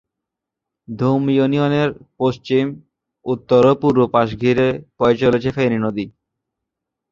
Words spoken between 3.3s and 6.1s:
উত্তর ও পূর্ব পাশ ঘিরে বয়ে চলেছে ফেনী নদী।